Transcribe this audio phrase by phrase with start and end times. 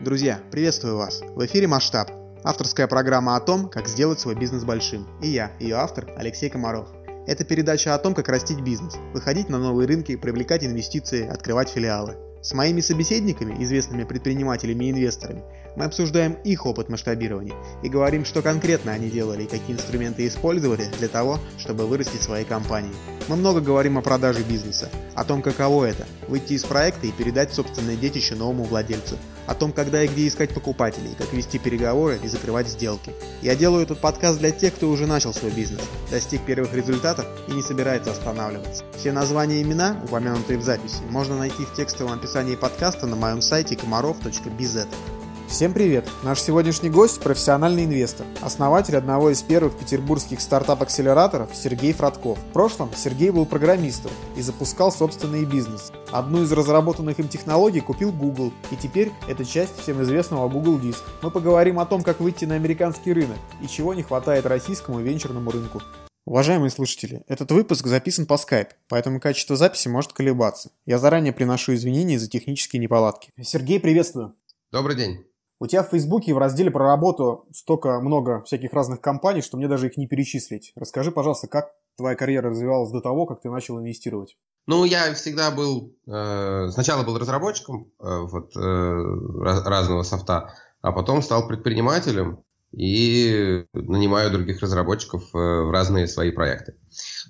[0.00, 1.22] Друзья, приветствую вас!
[1.34, 2.12] В эфире «Масштаб»–
[2.44, 5.08] авторская программа о том, как сделать свой бизнес большим.
[5.20, 6.86] И я, ее автор, Алексей Комаров.
[7.26, 12.16] Это передача о том, как растить бизнес, выходить на новые рынки, привлекать инвестиции, открывать филиалы.
[12.42, 15.42] С моими собеседниками, известными предпринимателями и инвесторами,
[15.74, 20.84] мы обсуждаем их опыт масштабирования и говорим, что конкретно они делали и какие инструменты использовали
[21.00, 22.94] для того, чтобы вырастить свои компании.
[23.26, 27.52] Мы много говорим о продаже бизнеса, о том, каково это– выйти из проекта и передать
[27.52, 29.16] собственное детище новому владельцу,
[29.48, 33.12] о том, когда и где искать покупателей, как вести переговоры и закрывать сделки.
[33.42, 37.52] Я делаю этот подкаст для тех, кто уже начал свой бизнес, достиг первых результатов и
[37.52, 38.84] не собирается останавливаться.
[38.96, 43.40] Все названия и имена, упомянутые в записи, можно найти в текстовом описании подкаста на моем
[43.40, 44.86] сайте комаров.biz.
[45.48, 46.06] Всем привет!
[46.22, 52.38] Наш сегодняшний гость– профессиональный инвестор, основатель одного из первых петербургских стартап-акселераторов Сергей Фродков.
[52.38, 55.90] В прошлом Сергей был программистом и запускал собственный бизнес.
[56.12, 60.98] Одну из разработанных им технологий купил Google, и теперь это часть всем известного Google Disk.
[61.22, 65.50] Мы поговорим о том, как выйти на американский рынок и чего не хватает российскому венчурному
[65.50, 65.80] рынку.
[66.26, 70.72] Уважаемые слушатели, этот выпуск записан по Skype, поэтому качество записи может колебаться.
[70.84, 73.32] Я заранее приношу извинения за технические неполадки.
[73.40, 74.36] Сергей, приветствую.
[74.70, 75.27] Добрый день.
[75.60, 79.66] У тебя в Фейсбуке в разделе про работу столько много всяких разных компаний, что мне
[79.66, 80.72] даже их не перечислить.
[80.76, 84.36] Расскажи, пожалуйста, как твоя карьера развивалась до того, как ты начал инвестировать?
[84.68, 89.04] Ну, я всегда был, э, сначала был разработчиком э, вот, э,
[89.42, 96.76] разного софта, а потом стал предпринимателем и нанимаю других разработчиков э, в разные свои проекты.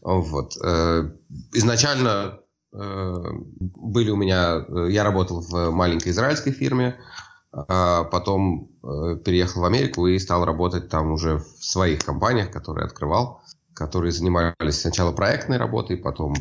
[0.02, 0.52] Вот.
[0.62, 1.12] Э,
[1.54, 2.40] изначально
[2.74, 3.14] э,
[3.58, 9.64] были у меня, э, я работал в маленькой израильской фирме, а потом э, переехал в
[9.64, 13.42] Америку и стал работать там уже в своих компаниях, которые открывал,
[13.74, 16.34] которые занимались сначала проектной работой, потом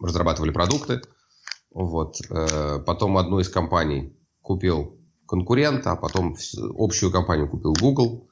[0.00, 1.02] разрабатывали продукты.
[1.70, 2.16] Вот.
[2.30, 6.36] Э, потом одну из компаний купил конкурента, а потом
[6.78, 8.28] общую компанию купил Google.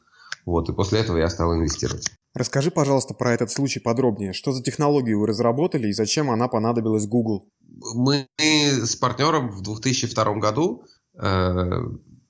[0.46, 0.68] Вот.
[0.68, 2.08] И после этого я стал инвестировать.
[2.34, 4.32] Расскажи, пожалуйста, про этот случай подробнее.
[4.32, 7.46] Что за технологию вы разработали и зачем она понадобилась Google?
[7.94, 10.84] Мы с партнером в 2002 году
[11.20, 11.70] э,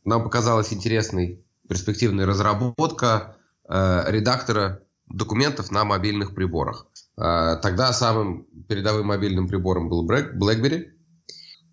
[0.05, 3.37] нам показалась интересной перспективная разработка
[3.69, 6.87] э, редактора документов на мобильных приборах.
[7.17, 10.91] Э, тогда самым передовым мобильным прибором был BlackBerry.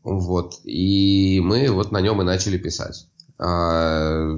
[0.04, 0.62] Вот.
[0.64, 3.08] И мы вот на нем и начали писать.
[3.40, 4.38] Э,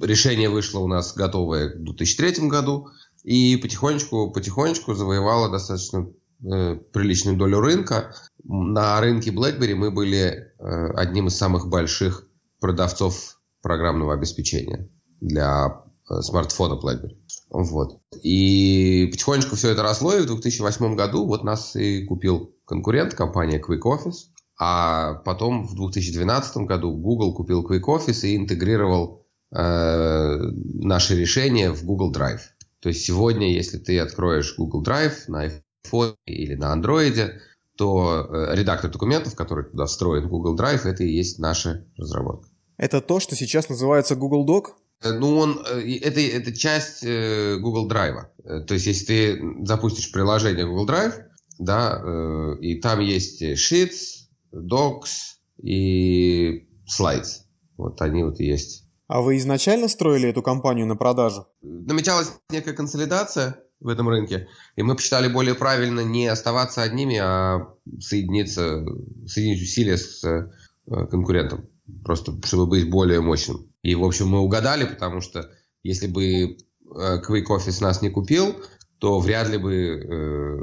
[0.00, 2.88] решение вышло у нас готовое в 2003 году.
[3.24, 6.08] И потихонечку, потихонечку завоевало достаточно
[6.42, 8.14] э, приличную долю рынка.
[8.44, 12.27] На рынке BlackBerry мы были э, одним из самых больших
[12.60, 14.88] продавцов программного обеспечения
[15.20, 17.16] для э, смартфона BlackBerry.
[17.50, 18.00] Вот.
[18.22, 23.60] И потихонечку все это росло, и в 2008 году вот нас и купил конкурент, компания
[23.60, 24.28] Quick Office.
[24.60, 30.36] А потом в 2012 году Google купил Quick Office и интегрировал э,
[30.74, 32.40] наши решения в Google Drive.
[32.80, 37.32] То есть сегодня, если ты откроешь Google Drive на iPhone или на Android,
[37.78, 42.48] то э, редактор документов, который туда встроен в Google Drive, это и есть наша разработка.
[42.76, 44.72] Это то, что сейчас называется Google Doc?
[45.00, 48.64] Э, ну, он, э, это, это часть Google Drive.
[48.66, 51.14] То есть, если ты запустишь приложение Google Drive,
[51.58, 57.42] да, и там есть Sheets, Docs и Slides.
[57.76, 58.84] Вот они вот и есть.
[59.06, 61.46] А вы изначально строили эту компанию на продажу?
[61.62, 67.74] Намечалась некая консолидация в этом рынке, и мы посчитали более правильно не оставаться одними, а
[68.00, 68.84] соединиться,
[69.26, 70.50] соединить усилия с
[70.86, 71.68] конкурентом
[72.04, 73.70] просто чтобы быть более мощным.
[73.82, 75.50] И, в общем, мы угадали, потому что
[75.82, 76.56] если бы э,
[76.86, 78.56] Quick Office нас не купил,
[78.98, 80.58] то вряд ли бы э,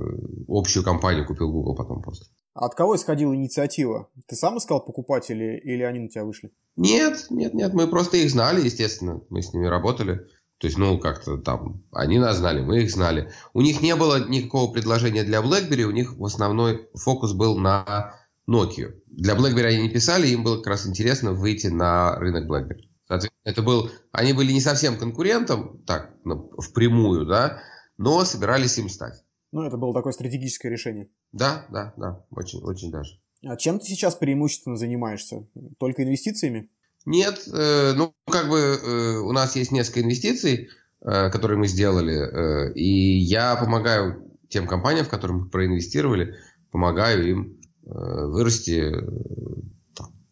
[0.47, 2.25] общую компанию купил Google потом просто.
[2.53, 4.09] А от кого исходила инициатива?
[4.27, 6.51] Ты сам искал покупателей или они на тебя вышли?
[6.77, 10.27] Нет, нет, нет, мы просто их знали, естественно, мы с ними работали.
[10.57, 13.31] То есть, ну, как-то там, они нас знали, мы их знали.
[13.53, 18.15] У них не было никакого предложения для BlackBerry, у них в основной фокус был на
[18.49, 18.93] Nokia.
[19.07, 22.89] Для BlackBerry они не писали, им было как раз интересно выйти на рынок BlackBerry.
[23.07, 26.13] Соответственно, это был, они были не совсем конкурентом, так,
[26.57, 27.61] впрямую, да,
[27.97, 29.23] но собирались им стать.
[29.51, 31.09] Ну, это было такое стратегическое решение.
[31.31, 33.19] Да, да, да, очень, очень даже.
[33.43, 35.47] А чем ты сейчас преимущественно занимаешься?
[35.77, 36.69] Только инвестициями?
[37.05, 40.69] Нет, э, ну, как бы э, у нас есть несколько инвестиций,
[41.01, 46.35] э, которые мы сделали, э, и я помогаю тем компаниям, в которые мы проинвестировали,
[46.71, 49.01] помогаю им Э, вырасти э,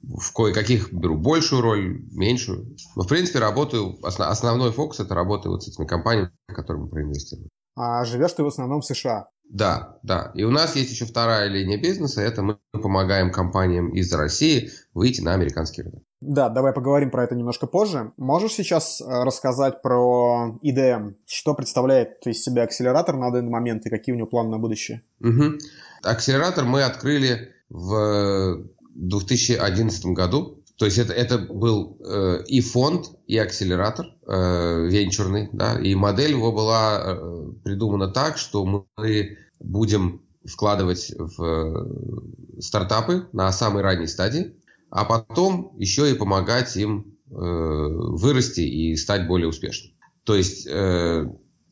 [0.02, 2.76] в кое-каких беру большую роль, меньшую.
[2.96, 6.90] Но, в принципе, работаю, основной фокус это работа вот с этими компаниями, в которые мы
[6.90, 7.50] проинвестировали.
[7.76, 9.28] А живешь ты в основном в США?
[9.48, 10.32] Да, да.
[10.34, 12.22] И у нас есть еще вторая линия бизнеса.
[12.22, 16.02] Это мы помогаем компаниям из России выйти на американский рынок.
[16.26, 18.14] Да, давай поговорим про это немножко позже.
[18.18, 21.16] Можешь сейчас э, рассказать про IDM?
[21.26, 25.04] Что представляет из себя акселератор на данный момент и какие у него планы на будущее?
[25.20, 25.60] Угу.
[26.04, 28.64] Акселератор мы открыли в
[28.96, 30.64] 2011 году.
[30.78, 36.32] То есть это, это был э, и фонд, и акселератор э, венчурный, да, и модель
[36.32, 44.08] его была э, придумана так, что мы будем вкладывать в э, стартапы на самой ранней
[44.08, 44.56] стадии,
[44.94, 49.92] а потом еще и помогать им э, вырасти и стать более успешным.
[50.24, 51.26] То есть э,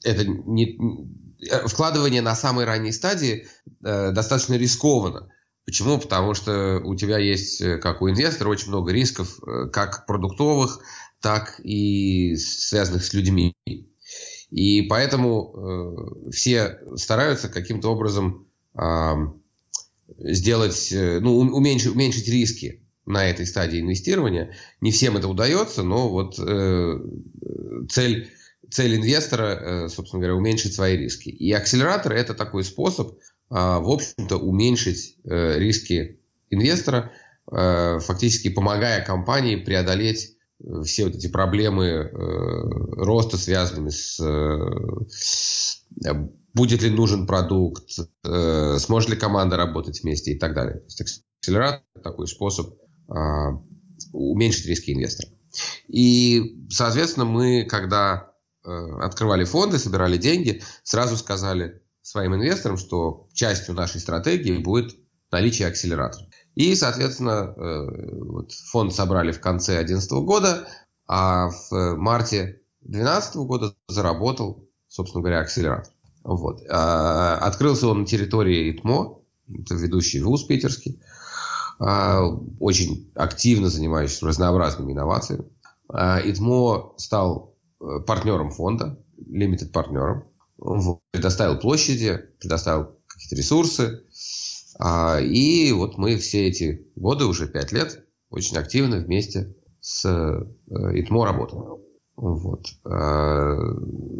[0.03, 0.79] это не,
[1.47, 3.45] э, вкладывание на самой ранней стадии
[3.85, 5.29] э, достаточно рискованно.
[5.65, 5.99] Почему?
[5.99, 10.79] Потому что у тебя есть, э, как у инвестора, очень много рисков, э, как продуктовых,
[11.21, 13.53] так и связанных с людьми.
[14.49, 19.13] И поэтому э, все стараются каким-то образом э,
[20.17, 24.55] сделать, ну, уменьшить, уменьшить риски на этой стадии инвестирования.
[24.79, 26.99] Не всем это удается, но вот э,
[27.89, 28.31] цель,
[28.69, 31.29] цель инвестора, э, собственно говоря, уменьшить свои риски.
[31.29, 33.17] И акселератор это такой способ,
[33.51, 37.11] а, в общем-то, уменьшить э, риски инвестора,
[37.51, 42.09] э, фактически помогая компании преодолеть э, все вот эти проблемы
[42.93, 44.21] роста, связанными с
[46.53, 47.89] будет ли нужен продукт,
[48.23, 50.79] сможет ли команда работать вместе и так далее.
[50.79, 52.75] То есть акселератор такой способ
[54.13, 55.29] уменьшить риски инвестора.
[55.87, 58.31] И, соответственно, мы, когда
[58.63, 64.95] открывали фонды, собирали деньги, сразу сказали, своим инвесторам, что частью нашей стратегии будет
[65.31, 66.27] наличие акселератора.
[66.55, 70.67] И, соответственно, э, вот фонд собрали в конце 2011 года,
[71.07, 75.93] а в марте 2012 года заработал, собственно говоря, акселератор.
[76.23, 76.61] Вот.
[76.69, 79.19] А, открылся он на территории ИТМО,
[79.59, 81.10] это ведущий вуз питерский, а,
[82.59, 85.45] очень активно занимающийся разнообразными инновациями.
[85.89, 90.25] А, ИТМО стал э, партнером фонда, лимитед партнером
[91.11, 94.03] предоставил площади, предоставил какие-то ресурсы.
[94.79, 100.99] А, и вот мы все эти годы, уже пять лет, очень активно вместе с э,
[100.99, 101.81] ИТМО работаем.
[102.15, 102.67] Вот.
[102.85, 103.57] А,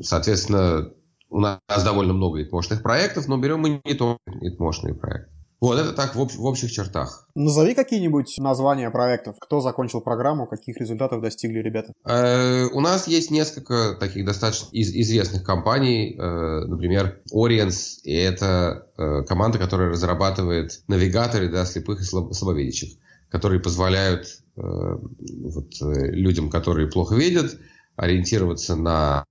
[0.02, 0.92] соответственно,
[1.30, 5.32] у нас довольно много ИТМОшных проектов, но берем мы не только ИТМОшные проекты.
[5.62, 7.28] Вот это так в, об, в общих чертах.
[7.36, 9.36] Назови какие-нибудь названия проектов.
[9.40, 11.94] Кто закончил программу, каких результатов достигли ребята?
[12.04, 16.16] Э, у нас есть несколько таких достаточно из, известных компаний.
[16.18, 18.00] Э, например, Oriens.
[18.04, 22.98] И это э, команда, которая разрабатывает навигаторы для слепых и слабовидящих,
[23.30, 27.56] которые позволяют э, вот, э, людям, которые плохо видят,
[27.96, 29.26] ориентироваться на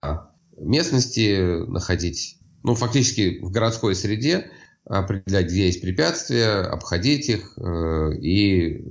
[0.57, 4.51] местности, находить, ну, фактически в городской среде,
[4.85, 8.85] определять, где есть препятствия, обходить их э, и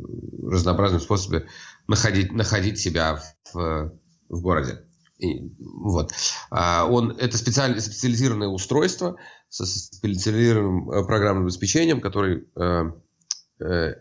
[0.43, 1.43] разнообразным способом
[1.87, 3.19] находить, находить себя
[3.53, 3.91] в,
[4.29, 4.85] в городе.
[5.19, 6.13] И, вот.
[6.49, 9.17] А он, это специально, специализированное устройство
[9.49, 12.83] со специализированным э, программным обеспечением, который э,
[13.59, 13.93] э,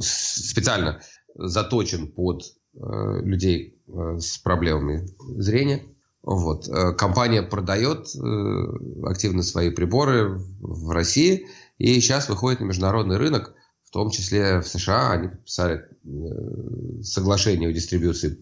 [0.00, 1.00] специально
[1.34, 2.42] заточен под
[2.74, 2.78] э,
[3.22, 5.06] людей э, с проблемами
[5.40, 5.84] зрения.
[6.22, 6.68] Вот.
[6.68, 11.46] Э, компания продает э, активно свои приборы в России
[11.78, 15.12] и сейчас выходит на международный рынок, в том числе в США.
[15.12, 18.38] Они подписали э, соглашение о дистрибьюции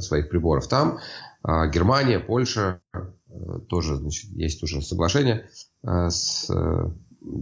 [0.00, 0.98] своих приборов там.
[1.42, 2.80] А Германия, Польша
[3.68, 5.48] тоже значит, есть уже соглашение
[5.84, 6.46] с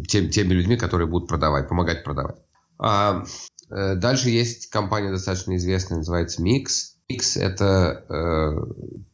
[0.06, 2.36] тем, теми людьми, которые будут продавать, помогать продавать.
[2.78, 3.24] А
[3.70, 6.89] дальше есть компания достаточно известная, называется Mix.
[7.10, 8.50] X– это э,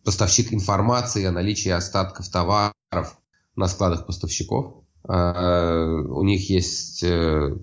[0.04, 3.18] поставщик информации о наличии остатков товаров
[3.56, 4.84] на складах поставщиков.
[5.08, 7.56] Э, у них есть э,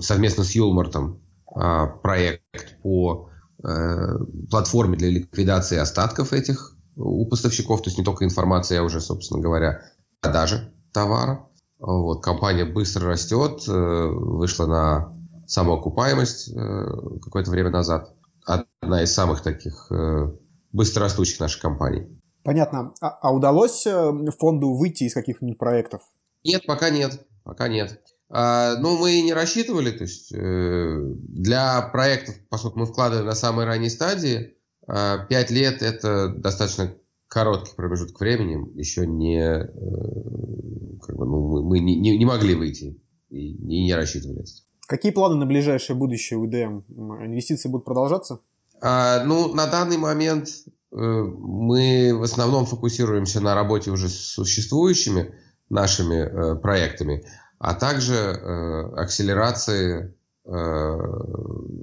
[0.00, 1.22] совместно с Юлмартом
[1.54, 3.30] э, проект по
[3.62, 4.18] э,
[4.50, 9.40] платформе для ликвидации остатков этих у поставщиков, то есть не только информация, а уже, собственно
[9.40, 9.82] говоря,
[10.20, 11.48] продажи товара.
[11.78, 15.14] Вот, компания быстро растет, э, вышла на
[15.46, 16.86] самоокупаемость э,
[17.22, 18.14] какое-то время назад
[18.44, 20.32] одна из самых таких э,
[20.72, 22.06] быстрорастущих наших компаний.
[22.42, 22.92] Понятно.
[23.00, 26.02] А, а удалось э, фонду выйти из каких-нибудь проектов?
[26.44, 27.26] Нет, пока нет.
[27.42, 28.00] Пока нет.
[28.28, 29.90] А, ну, мы не рассчитывали.
[29.90, 30.98] То есть э,
[31.28, 34.54] для проектов, поскольку мы вкладываем на самой ранней стадии,
[34.86, 36.94] э, 5 лет это достаточно
[37.28, 38.76] короткий промежуток времени.
[38.78, 43.94] Еще не, э, как бы, ну, мы не, не, не могли выйти и, и не
[43.94, 44.44] рассчитывали.
[44.86, 46.82] Какие планы на ближайшее будущее у ИДМ?
[47.24, 48.40] Инвестиции будут продолжаться?
[48.80, 55.34] А, ну, на данный момент э, мы в основном фокусируемся на работе уже с существующими
[55.70, 57.24] нашими э, проектами,
[57.58, 60.14] а также э, акселерации
[60.44, 60.98] э,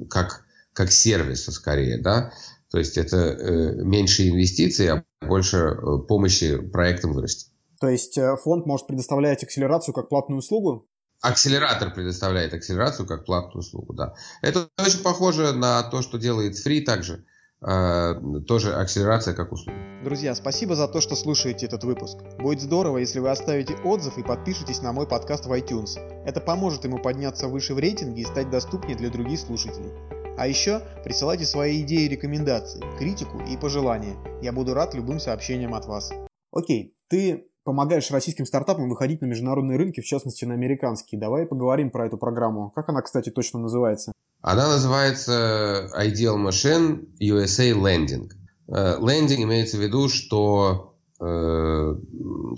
[0.10, 2.31] как как сервиса скорее, да,
[2.70, 7.48] то есть это э, меньше инвестиций, а больше э, помощи проектам вырасти.
[7.79, 10.88] То есть фонд может предоставлять акселерацию как платную услугу?
[11.22, 14.16] Акселератор предоставляет акселерацию как платную услугу, да.
[14.42, 17.25] Это очень похоже на то, что делает Free также.
[17.63, 18.16] Э,
[18.48, 19.78] тоже акселерация как услуга.
[20.04, 22.18] Друзья, спасибо за то, что слушаете этот выпуск.
[22.40, 26.00] Будет здорово, если вы оставите отзыв и подпишитесь на мой подкаст в iTunes.
[26.25, 29.92] Это поможет ему подняться выше в рейтинге и стать доступнее для других слушателей.
[30.40, 34.18] А еще присылайте свои идеи и рекомендации, критику и пожелания.
[34.42, 36.12] Я буду рад любым сообщениям от вас.
[36.51, 41.20] Окей, ты помогаешь российским стартапам выходить на международные рынки, в частности на американские.
[41.20, 42.72] Давай поговорим про эту программу.
[42.72, 44.12] Как она, кстати, точно называется?
[44.41, 48.30] Она называется Ideal Machine USA Landing.
[48.68, 51.96] Лендинг э, имеется в виду, что э,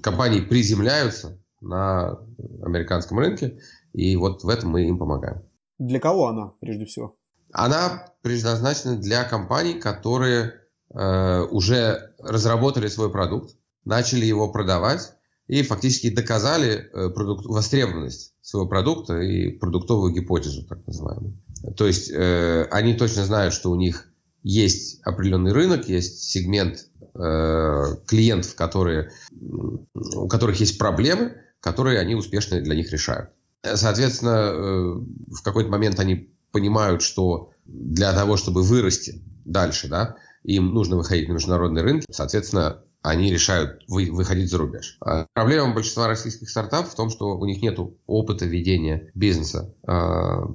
[0.01, 2.19] компании приземляются на
[2.61, 3.59] американском рынке,
[3.93, 5.43] и вот в этом мы им помогаем.
[5.79, 7.15] Для кого она, прежде всего?
[7.51, 10.53] Она предназначена для компаний, которые
[10.93, 15.13] э, уже разработали свой продукт, начали его продавать
[15.47, 21.37] и фактически доказали э, продукт, востребованность своего продукта и продуктовую гипотезу, так называемую.
[21.75, 24.09] То есть э, они точно знают, что у них
[24.43, 32.59] есть определенный рынок, есть сегмент э, клиентов, которые, у которых есть проблемы, которые они успешно
[32.61, 33.29] для них решают.
[33.63, 34.93] Соответственно, э,
[35.31, 41.29] в какой-то момент они понимают, что для того, чтобы вырасти дальше, да, им нужно выходить
[41.29, 44.97] на международные рынки, соответственно, они решают вы, выходить за рубеж.
[45.01, 50.45] А проблема большинства российских стартапов в том, что у них нет опыта ведения бизнеса э,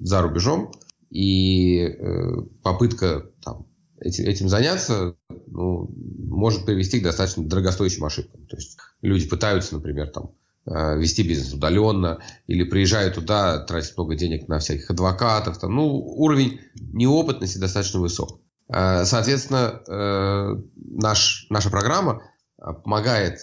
[0.00, 0.72] за рубежом,
[1.10, 3.66] и э, попытка там,
[4.00, 5.90] этим, этим заняться ну,
[6.28, 8.46] может привести к достаточно дорогостоящим ошибкам.
[8.46, 10.32] То есть люди пытаются, например, там,
[10.66, 15.58] э, вести бизнес удаленно, или приезжают туда, тратят много денег на всяких адвокатов.
[15.58, 18.40] Там, ну, уровень неопытности достаточно высок.
[18.72, 22.22] Э, соответственно, э, наш, наша программа
[22.58, 23.38] э, помогает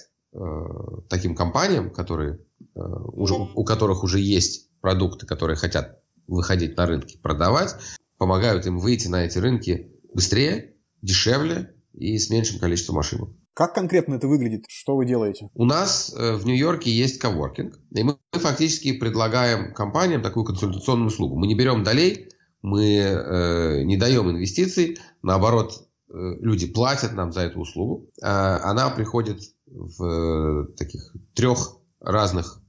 [1.10, 2.42] таким компаниям, которые,
[2.74, 7.78] уже, у которых уже есть продукты, которые хотят выходить на рынки, продавать,
[8.18, 13.30] помогают им выйти на эти рынки быстрее, дешевле и с меньшим количеством ошибок.
[13.54, 14.66] Как конкретно это выглядит?
[14.68, 15.50] Что вы делаете?
[15.54, 21.40] У нас в Нью-Йорке есть коворкинг, и мы фактически предлагаем компаниям такую консультационную услугу.
[21.40, 22.28] Мы не берем долей,
[22.66, 28.10] мы э, не даем инвестиций, наоборот, э, люди платят нам за эту услугу.
[28.22, 32.60] Э, она приходит в э, таких трех разных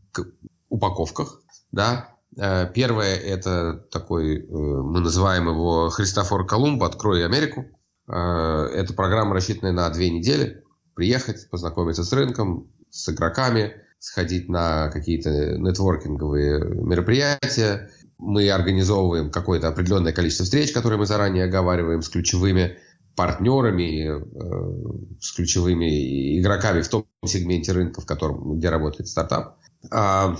[0.68, 1.40] упаковках.
[1.72, 2.10] Да?
[2.38, 7.64] Э, первое это такой, э, мы называем его Христофор Колумб «Открой Америку».
[8.06, 10.62] Э, это программа, рассчитанная на две недели.
[10.94, 20.12] Приехать, познакомиться с рынком, с игроками, сходить на какие-то нетворкинговые мероприятия, мы организовываем какое-то определенное
[20.12, 22.78] количество встреч, которые мы заранее оговариваем с ключевыми
[23.16, 29.56] партнерами, э, с ключевыми игроками в том сегменте рынка, в котором, где работает стартап.
[29.90, 30.36] А,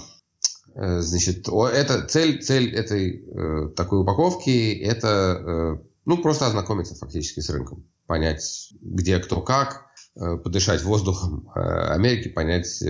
[0.75, 7.50] э, значит, это цель, цель этой э, такой упаковки– это ну, просто ознакомиться фактически с
[7.50, 12.80] рынком, понять, где кто как, подышать воздухом Америки, понять,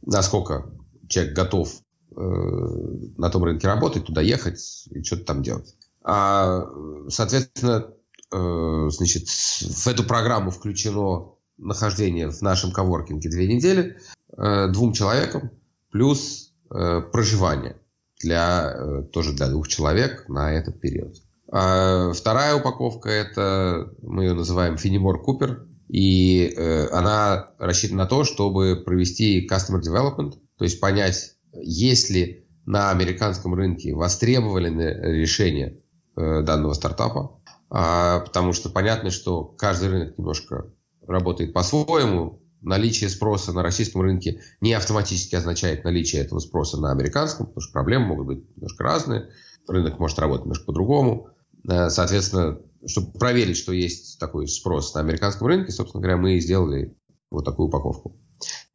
[0.00, 0.72] насколько
[1.08, 1.82] человек готов
[2.16, 5.74] на том рынке работать, туда ехать и что-то там делать.
[6.04, 6.66] А,
[7.08, 7.92] соответственно,
[8.32, 13.98] э, значит, в эту программу включено нахождение в нашем коворкинге две недели
[14.36, 15.50] э, двум человекам
[15.90, 17.76] плюс проживание
[18.22, 21.16] для, тоже для двух человек на этот период.
[21.50, 26.50] А вторая упаковка это мы ее называем Финимор Купер, и
[26.90, 33.54] она рассчитана на то, чтобы провести customer development, то есть понять есть ли на американском
[33.54, 35.80] рынке востребованы решения
[36.16, 37.40] э, данного стартапа,
[37.70, 40.70] а, потому что понятно, что каждый рынок немножко
[41.06, 42.40] работает по-своему.
[42.60, 47.72] Наличие спроса на российском рынке не автоматически означает наличие этого спроса на американском, потому что
[47.72, 49.30] проблемы могут быть немножко разные.
[49.66, 51.28] Рынок может работать немножко по-другому.
[51.68, 56.96] Э, соответственно, чтобы проверить, что есть такой спрос на американском рынке, собственно говоря, мы сделали
[57.30, 58.20] вот такую упаковку.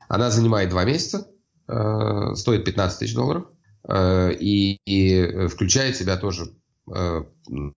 [0.10, 1.28] Она занимает два месяца.
[1.68, 3.48] Э, стоит 15 тысяч долларов
[3.88, 6.54] э, и, и включает в себя тоже
[6.94, 7.24] э,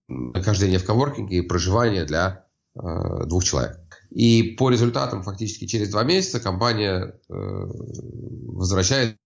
[0.07, 3.81] нахождение в коворкинге и проживание для двух человек.
[4.11, 9.17] И по результатам фактически через два месяца компания возвращается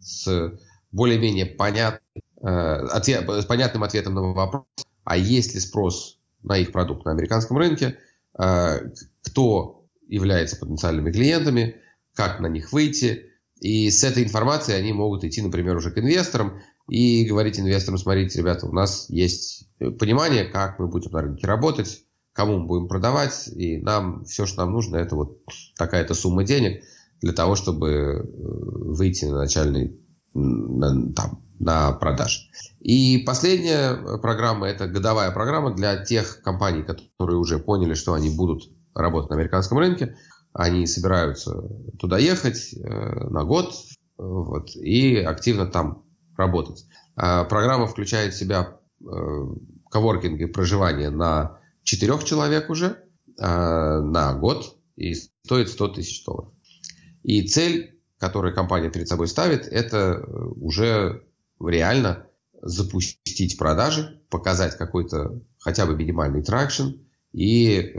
[0.00, 0.58] с
[0.90, 2.00] более-менее понят,
[2.40, 4.64] ответ, с понятным ответом на вопрос,
[5.04, 7.98] а есть ли спрос на их продукт на американском рынке,
[8.32, 11.76] кто является потенциальными клиентами,
[12.16, 13.31] как на них выйти,
[13.62, 18.40] и с этой информацией они могут идти, например, уже к инвесторам и говорить инвесторам, смотрите,
[18.40, 19.68] ребята, у нас есть
[20.00, 22.02] понимание, как мы будем на рынке работать,
[22.32, 25.38] кому мы будем продавать, и нам все, что нам нужно, это вот
[25.78, 26.82] такая-то сумма денег
[27.20, 29.96] для того, чтобы э, выйти на начальный
[30.34, 32.50] на, там, на продаж.
[32.80, 38.64] И последняя программа– это годовая программа для тех компаний, которые уже поняли, что они будут
[38.92, 40.16] работать на американском рынке.
[40.52, 41.52] Они собираются
[41.98, 43.74] туда ехать э, на год
[44.18, 46.04] вот, и активно там
[46.36, 46.84] работать.
[47.16, 49.04] А программа включает в себя э,
[49.90, 52.98] коворкинг и проживание на четырех человек уже
[53.38, 56.52] э, на год и стоит 100 тысяч долларов.
[57.22, 61.24] И цель, которую компания перед собой ставит, это э, уже
[61.60, 62.26] реально
[62.60, 66.90] запустить продажи, показать какой-то хотя бы минимальный тракшн
[67.32, 67.98] и, э,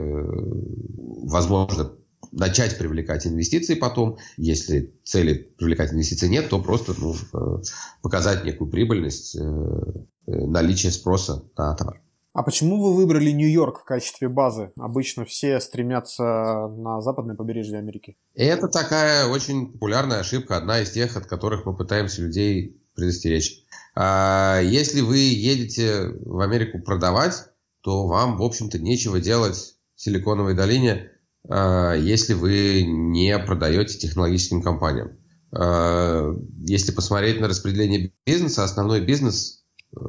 [1.23, 1.95] возможно,
[2.31, 4.17] начать привлекать инвестиции потом.
[4.37, 7.61] Если цели привлекать инвестиции нет, то просто ну, э,
[8.01, 12.01] показать некую прибыльность, э, э, наличие спроса на товар.
[12.33, 14.71] А почему вы выбрали Нью-Йорк в качестве базы?
[14.75, 16.23] Обычно все стремятся
[16.67, 18.17] на западное побережье Америки.
[18.33, 23.63] Это такая очень популярная ошибка, одна из тех, от которых мы пытаемся людей предостеречь.
[23.95, 27.35] А если вы едете в Америку продавать,
[27.81, 31.11] то вам, в общем-то, нечего делать в Силиконовой долине,
[31.49, 35.17] если вы не продаете технологическим компаниям.
[35.55, 39.63] А, если посмотреть на распределение бизнеса, основной бизнес,
[39.95, 39.99] э,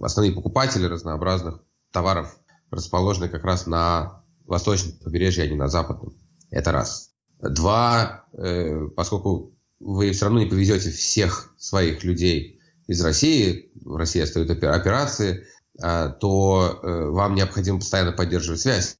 [0.00, 2.38] основные покупатели разнообразных товаров
[2.70, 6.14] расположены как раз на восточном побережье, а не на западном.
[6.50, 7.12] Это раз.
[7.40, 14.20] Два, э, поскольку вы все равно не повезете всех своих людей из России, в России
[14.20, 15.46] остаются операции,
[15.82, 18.99] э, то э, вам необходимо постоянно поддерживать связь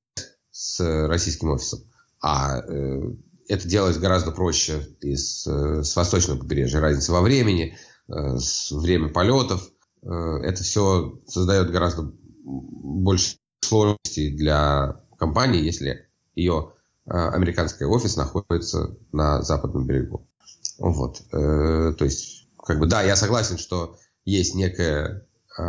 [0.61, 1.81] с российским офисом.
[2.21, 3.01] А э,
[3.49, 6.81] это делать гораздо проще и с, э, с восточного побережья.
[6.81, 9.67] Разница во времени, э, с время полетов.
[10.03, 10.11] Э,
[10.43, 12.13] это все создает гораздо
[12.45, 16.75] больше сложностей для компании, если ее
[17.07, 20.29] э, американский офис находится на западном берегу.
[20.77, 21.23] Вот.
[21.33, 23.97] Э, то есть, как бы, да, я согласен, что
[24.27, 25.27] есть некое
[25.59, 25.63] э,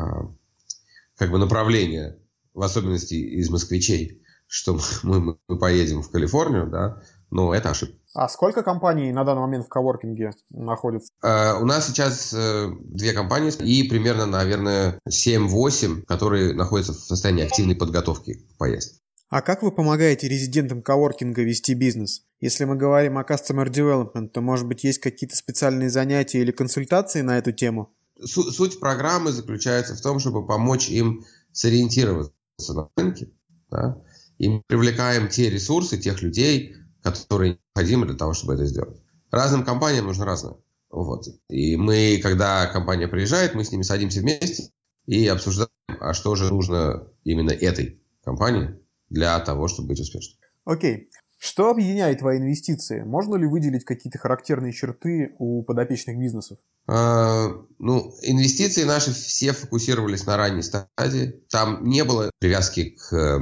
[1.16, 2.18] как бы направление,
[2.54, 4.21] в особенности из москвичей,
[4.52, 7.98] что мы, мы поедем в Калифорнию, да, но это ошибка.
[8.14, 11.10] А сколько компаний на данный момент в коворкинге находится?
[11.24, 17.46] Uh, у нас сейчас uh, две компании и примерно, наверное, 7-8, которые находятся в состоянии
[17.46, 19.00] активной подготовки к поездке.
[19.30, 22.24] А как вы помогаете резидентам коворкинга вести бизнес?
[22.42, 27.22] Если мы говорим о Customer Development, то, может быть, есть какие-то специальные занятия или консультации
[27.22, 27.96] на эту тему?
[28.22, 32.34] Су- суть программы заключается в том, чтобы помочь им сориентироваться
[32.74, 33.30] на рынке.
[33.70, 34.02] Да?
[34.42, 39.00] И мы привлекаем те ресурсы, тех людей, которые необходимы для того, чтобы это сделать.
[39.30, 40.56] Разным компаниям нужно разное.
[40.90, 41.28] Вот.
[41.48, 44.72] И мы, когда компания приезжает, мы с ними садимся вместе
[45.06, 50.40] и обсуждаем, а что же нужно именно этой компании для того, чтобы быть успешным.
[50.66, 51.12] Окей.
[51.38, 53.02] Что объединяет твои инвестиции?
[53.02, 56.58] Можно ли выделить какие-то характерные черты у подопечных бизнесов?
[56.88, 61.44] А, ну, инвестиции наши все фокусировались на ранней стадии.
[61.52, 63.40] Там не было привязки к Э,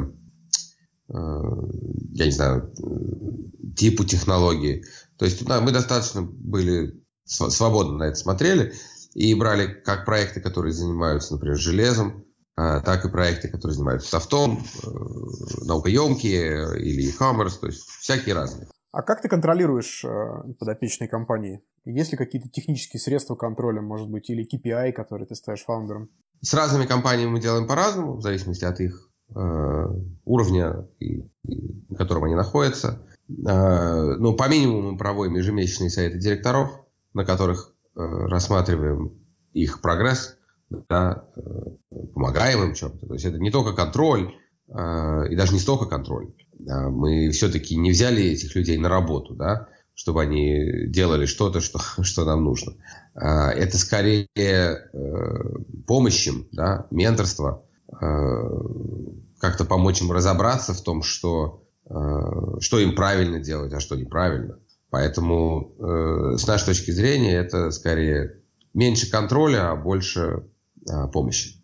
[1.12, 2.74] я не знаю,
[3.76, 4.84] типу технологии.
[5.17, 8.74] То есть да, мы достаточно были свободно на это смотрели
[9.13, 14.60] и брали как проекты, которые занимаются, например, железом, а, так и проекты, которые занимаются софтом,
[14.84, 14.88] э,
[15.65, 18.67] наукоемкие или e-commerce, то есть всякие разные.
[18.91, 21.63] А как ты контролируешь э, подопечные компании?
[21.86, 26.10] Есть ли какие-то технические средства контроля, может быть, или KPI, которые ты ставишь фаундером?
[26.41, 29.85] С разными компаниями мы делаем по-разному, в зависимости от их Э,
[30.25, 33.03] уровня, на котором они находятся.
[33.29, 36.71] Э, ну, по минимуму мы проводим ежемесячные советы директоров,
[37.13, 39.13] на которых э, рассматриваем
[39.53, 40.37] их прогресс,
[40.87, 41.25] да,
[42.13, 43.07] помогаем им чем-то.
[43.07, 44.35] То есть это не только контроль,
[44.67, 46.27] и даже не столько контроль.
[46.59, 52.23] Мы все-таки не взяли этих людей на работу, да, чтобы они делали что-то, что, что
[52.23, 52.73] нам нужно.
[53.15, 54.27] Это скорее
[55.87, 63.39] помощь им, да, менторство, как-то помочь им разобраться в том, что, э, что им правильно
[63.39, 64.60] делать, а что неправильно.
[64.89, 68.41] Поэтому э, с нашей точки зрения это скорее
[68.73, 70.43] меньше контроля, а больше
[71.13, 71.62] помощи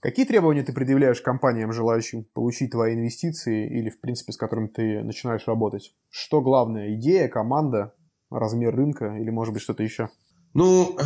[0.00, 5.02] Какие требования ты предъявляешь компаниям, желающим получить твои инвестиции или, в принципе, с которыми ты
[5.02, 5.94] начинаешь работать?
[6.10, 6.94] Что главное?
[6.94, 7.94] Идея, команда,
[8.30, 10.10] размер рынка или, может быть, что-то еще?
[10.52, 10.98] Ну,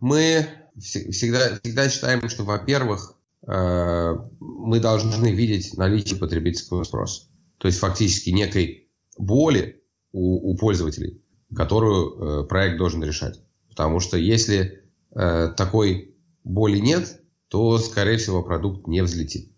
[0.00, 0.46] мы
[0.78, 7.26] всегда, всегда считаем, что, во-первых, Э, мы должны видеть наличие потребительского спроса.
[7.58, 11.22] То есть фактически некой боли у, у пользователей,
[11.54, 13.40] которую э, проект должен решать.
[13.68, 19.52] Потому что если э, такой боли нет, то, скорее всего, продукт не взлетит.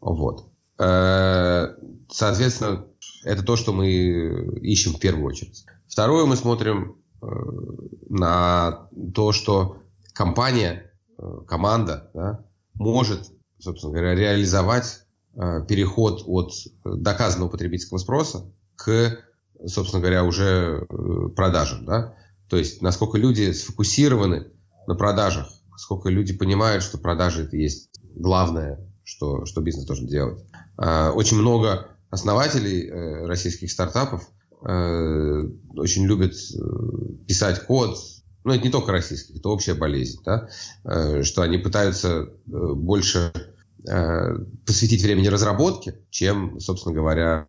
[0.00, 0.52] Вот.
[0.78, 1.74] Э,
[2.10, 2.86] соответственно,
[3.24, 5.64] это то, что мы ищем в первую очередь.
[5.88, 7.26] Второе, мы смотрим э,
[8.08, 9.78] на то, что
[10.12, 15.00] компания, э, команда да, может, собственно говоря, реализовать
[15.34, 16.52] переход от
[16.84, 19.18] доказанного потребительского спроса к,
[19.64, 20.86] собственно говоря, уже
[21.34, 21.86] продажам.
[21.86, 22.14] Да?
[22.48, 24.48] То есть, насколько люди сфокусированы
[24.86, 30.44] на продажах, сколько люди понимают, что продажи это есть главное, что, что бизнес должен делать.
[30.76, 34.28] Очень много основателей э, российских стартапов
[34.64, 35.42] э,
[35.76, 37.96] очень любят э, писать код,
[38.44, 40.48] ну, это не только российских, это общая болезнь, да,
[41.22, 43.32] что они пытаются больше
[44.64, 47.48] посвятить времени разработке, чем, собственно говоря,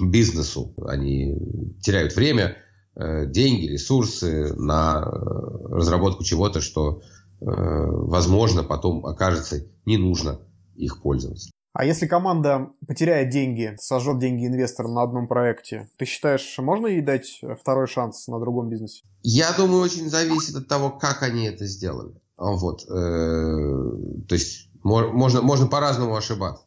[0.00, 0.74] бизнесу.
[0.86, 1.36] Они
[1.82, 2.56] теряют время,
[2.96, 7.02] деньги, ресурсы на разработку чего-то, что,
[7.40, 10.40] возможно, потом окажется не нужно
[10.74, 11.50] их пользоваться.
[11.78, 17.02] А если команда потеряет деньги, сожжет деньги инвесторам на одном проекте, ты считаешь, можно ей
[17.02, 19.04] дать второй шанс на другом бизнесе?
[19.22, 22.14] Я думаю, очень зависит от того, как они это сделали.
[22.38, 22.84] Вот.
[22.84, 26.64] Э, то есть можно, можно по-разному ошибаться.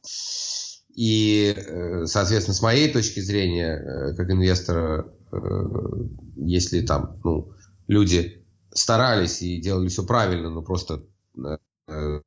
[0.94, 5.12] И, э, соответственно, с моей точки зрения, э, как инвестора,
[6.36, 7.54] если там ну,
[7.88, 11.02] люди старались и делали все правильно, но просто
[11.46, 11.58] Э,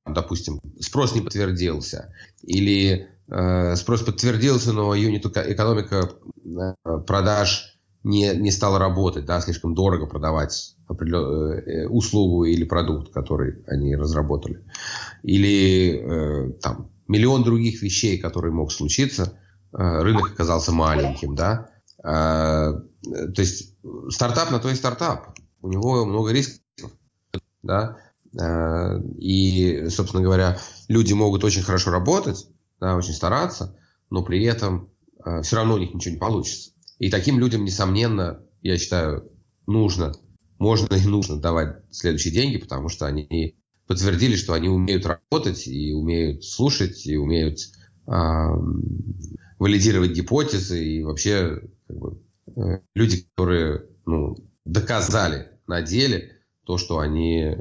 [0.06, 6.10] допустим, спрос не подтвердился, или э, спрос подтвердился, но юнит экономика
[6.44, 10.76] э, продаж не, не стала работать, да, слишком дорого продавать
[11.88, 14.64] услугу или продукт, который они разработали.
[15.22, 19.38] Или э, там миллион других вещей, которые мог случиться,
[19.72, 21.70] э, рынок оказался маленьким, да.
[22.02, 23.76] Э, то есть
[24.10, 25.34] стартап на то и стартап.
[25.60, 26.90] У него много рисков,
[27.62, 27.98] да.
[28.40, 32.46] Э, и, собственно говоря, люди могут очень хорошо работать,
[32.80, 33.76] да, очень стараться,
[34.10, 34.90] но при этом
[35.24, 36.70] э, все равно у них ничего не получится.
[36.98, 39.30] И таким людям, несомненно, я считаю,
[39.66, 40.12] нужно,
[40.58, 45.92] можно и нужно давать следующие деньги, потому что они подтвердили, что они умеют работать и
[45.92, 47.58] умеют слушать, и умеют
[48.06, 48.12] э,
[49.58, 52.22] валидировать гипотезы, и вообще как бы,
[52.56, 57.56] э, люди, которые ну, доказали на деле, то, что они э,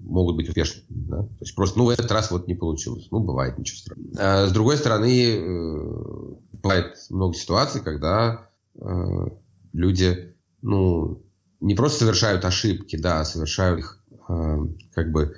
[0.00, 0.86] могут быть успешными.
[0.88, 1.22] Да?
[1.22, 3.08] То есть просто, ну, в этот раз вот не получилось.
[3.10, 4.10] Ну, бывает, ничего страшного.
[4.18, 8.88] А с другой стороны, э, бывает много ситуаций, когда э,
[9.72, 11.22] люди, ну,
[11.60, 14.00] не просто совершают ошибки, да, а совершают их
[14.94, 15.34] как бы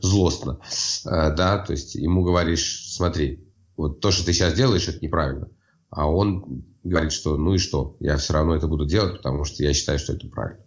[0.00, 0.58] злостно,
[1.04, 5.50] да, то есть ему говоришь, смотри, вот то, что ты сейчас делаешь, это неправильно.
[5.90, 9.62] А он говорит, что ну и что, я все равно это буду делать, потому что
[9.62, 10.64] я считаю, что это правильно.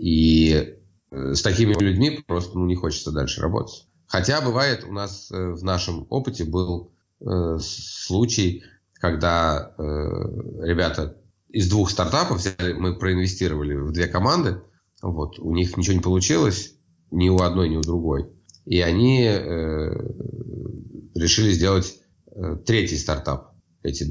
[0.00, 0.76] И
[1.10, 3.86] э, с такими людьми просто ну, не хочется дальше работать.
[4.06, 9.82] Хотя бывает у нас э, в нашем опыте был э, случай, когда э,
[10.62, 11.18] ребята
[11.50, 14.62] из двух стартапов взяли, мы проинвестировали в две команды,
[15.02, 16.76] вот, у них ничего не получилось,
[17.10, 18.30] ни у одной, ни у другой.
[18.64, 19.90] И они э,
[21.14, 21.98] решили сделать
[22.34, 23.52] э, третий стартап.
[23.82, 24.04] Эти,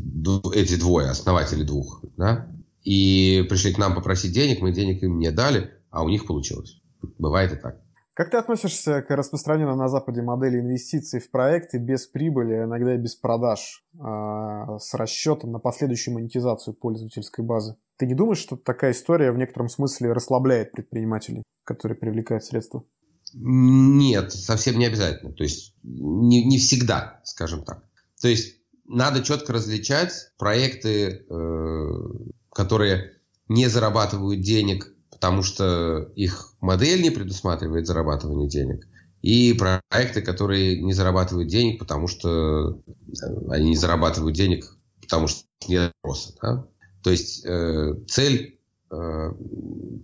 [0.54, 2.04] эти двое, основатели двух.
[2.16, 2.48] Да?
[2.84, 6.82] И пришли к нам попросить денег, мы денег им не дали а у них получилось.
[7.18, 7.82] Бывает и так.
[8.20, 12.96] Как ты относишься к распространенной на Западе модели инвестиций в проекты без прибыли, а иногда
[12.96, 17.78] и без продаж, а, с расчетом на последующую монетизацию пользовательской базы?
[17.96, 22.84] Ты не думаешь, что такая история в некотором смысле расслабляет предпринимателей, которые привлекают средства?
[23.34, 25.32] Нет, совсем не обязательно.
[25.32, 27.86] То есть не, не всегда, скажем так.
[28.22, 31.88] То есть надо четко различать проекты, э,
[32.52, 33.14] которые
[33.48, 38.88] не зарабатывают денег потому что их модель не предусматривает зарабатывание денег,
[39.22, 45.44] и проекты, которые не зарабатывают денег, потому что э, они не зарабатывают денег, потому что
[45.68, 46.34] нет спроса.
[46.42, 46.68] Да?
[47.04, 49.32] То есть э, цель э,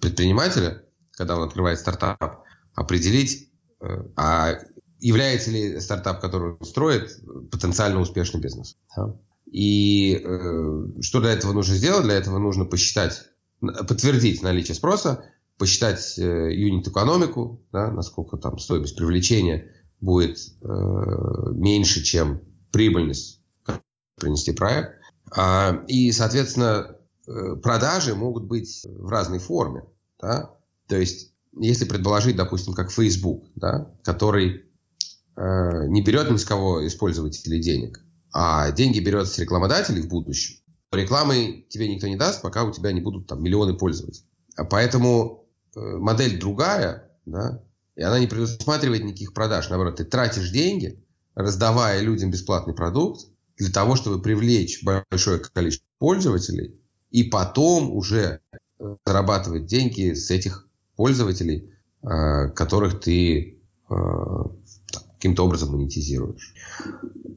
[0.01, 3.49] предпринимателя, когда он открывает стартап, определить,
[3.80, 3.86] э,
[4.17, 4.56] а
[4.99, 8.75] является ли стартап, который он строит, потенциально успешный бизнес.
[8.97, 9.15] Да?
[9.49, 12.04] И э, что для этого нужно сделать?
[12.04, 13.30] Для этого нужно посчитать
[13.67, 15.25] подтвердить наличие спроса,
[15.58, 20.67] посчитать э, юнит-экономику, да, насколько там стоимость привлечения будет э,
[21.54, 23.41] меньше, чем прибыльность
[24.15, 24.93] принести проект.
[25.36, 26.97] А, и, соответственно,
[27.28, 29.84] э, продажи могут быть в разной форме.
[30.19, 30.51] Да?
[30.88, 34.65] То есть, если предположить, допустим, как Facebook, да, который
[35.36, 38.01] э, не берет ни с кого из пользователей денег,
[38.32, 40.58] а деньги берет с рекламодателей в будущем,
[40.91, 44.28] Рекламы тебе никто не даст, пока у тебя не будут там миллионы пользователей.
[44.56, 45.45] А поэтому
[45.76, 47.62] э, модель другая, да,
[47.95, 49.69] И она не предусматривает никаких продаж.
[49.69, 56.80] Наоборот, ты тратишь деньги, раздавая людям бесплатный продукт, для того, чтобы привлечь большое количество пользователей,
[57.12, 58.39] и потом уже
[58.80, 61.71] э, зарабатывать деньги с этих пользователей,
[62.04, 63.52] э, которых ты
[65.25, 66.53] каким-то образом монетизируешь.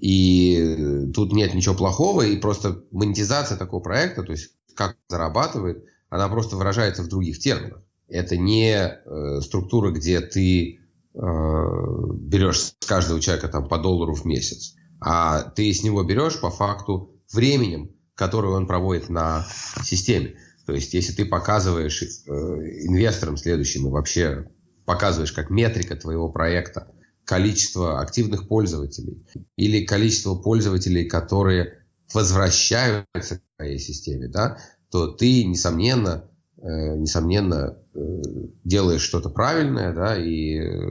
[0.00, 6.28] И тут нет ничего плохого, и просто монетизация такого проекта, то есть как зарабатывает, она
[6.28, 7.82] просто выражается в других терминах.
[8.06, 10.78] Это не э, структура, где ты э,
[11.14, 16.50] берешь с каждого человека там, по доллару в месяц, а ты с него берешь по
[16.50, 19.46] факту временем, которое он проводит на
[19.82, 20.36] системе.
[20.66, 24.50] То есть, если ты показываешь э, инвесторам следующим и вообще
[24.84, 26.92] показываешь как метрика твоего проекта
[27.28, 29.22] количество активных пользователей
[29.56, 34.56] или количество пользователей, которые возвращаются к твоей системе, да,
[34.90, 36.24] то ты, несомненно,
[36.56, 37.98] э, несомненно, э,
[38.64, 40.90] делаешь что-то правильное, да, и э,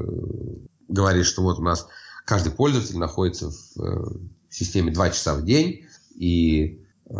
[0.87, 1.87] говоришь, что вот у нас
[2.23, 7.13] каждый пользователь находится в, э, в системе 2 часа в день, и э,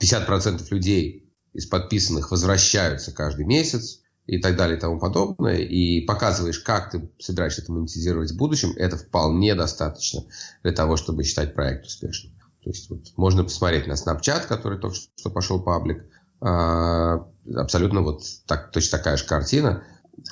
[0.00, 6.58] 50% людей из подписанных возвращаются каждый месяц, и так далее и тому подобное, и показываешь,
[6.58, 10.22] как ты собираешься это монетизировать в будущем, это вполне достаточно
[10.62, 12.32] для того, чтобы считать проект успешным.
[12.62, 16.06] То есть вот, можно посмотреть на Snapchat, который только что пошел паблик,
[16.40, 19.84] а, абсолютно вот так, точно такая же картина,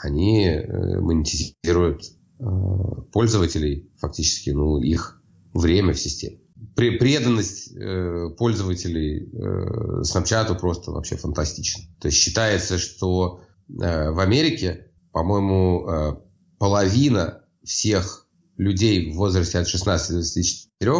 [0.02, 2.02] они э, монетизируют
[2.38, 2.44] э,
[3.12, 5.20] пользователей, фактически, ну, их
[5.52, 6.38] время в системе.
[6.76, 11.82] Преданность э, пользователей э, Snapchat просто вообще фантастична.
[12.00, 16.16] То есть считается, что в Америке, по-моему, э,
[16.58, 20.92] половина всех людей в возрасте от 16 до 24,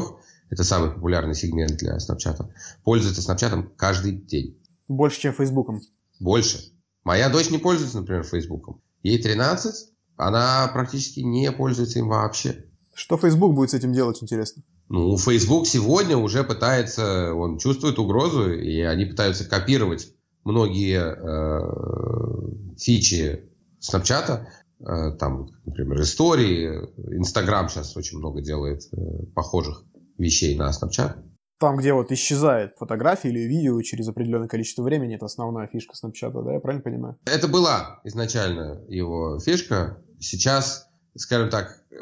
[0.51, 2.47] это самый популярный сегмент для Snapchat,
[2.85, 4.59] пользуются Snapchat каждый день.
[4.89, 5.81] Больше, чем Фейсбуком?
[6.21, 6.73] Больше.
[7.05, 8.81] Моя дочь не пользуется, например, Фейсбуком.
[9.03, 12.67] Ей 13, она практически не пользуется им вообще.
[12.95, 14.63] Что Facebook будет с этим делать, интересно?
[14.89, 20.13] Ну, Facebook сегодня уже пытается, он чувствует угрозу, и они пытаются копировать
[20.45, 23.49] многие э, фичи
[23.81, 24.47] Snapchat,
[24.81, 26.81] э, там, например, истории,
[27.19, 29.85] Instagram сейчас очень много делает э, похожих
[30.19, 31.17] вещей на Snapchat.
[31.59, 36.33] Там, где вот исчезает фотография или видео через определенное количество времени, это основная фишка Snapchat,
[36.45, 37.19] да, я правильно понимаю?
[37.25, 40.03] Это была изначально его фишка.
[40.19, 41.97] Сейчас, скажем так, э,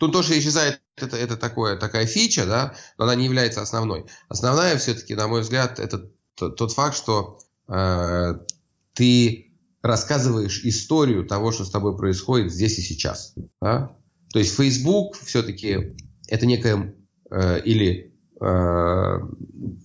[0.00, 4.06] тут тоже исчезает это, это такое, такая фича, да, но она не является основной.
[4.28, 9.46] Основная все-таки, на мой взгляд, это тот факт, что ты
[9.82, 13.34] рассказываешь историю того, что с тобой происходит здесь и сейчас.
[13.60, 13.96] Да?
[14.32, 15.96] То есть Facebook все-таки
[16.28, 16.94] это некая
[17.30, 19.18] э, или э,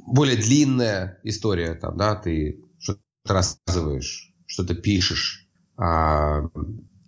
[0.07, 5.47] более длинная история, там, да, ты что-то рассказываешь, что-то пишешь.
[5.77, 6.41] А